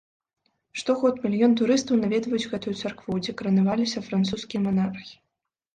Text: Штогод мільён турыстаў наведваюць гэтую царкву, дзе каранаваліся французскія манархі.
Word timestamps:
Штогод 0.81 1.15
мільён 1.25 1.53
турыстаў 1.61 2.01
наведваюць 2.05 2.49
гэтую 2.55 2.75
царкву, 2.81 3.21
дзе 3.27 3.31
каранаваліся 3.43 4.05
французскія 4.09 4.59
манархі. 4.67 5.15